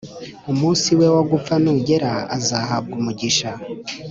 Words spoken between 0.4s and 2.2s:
umunsi we wo gupfa nugera,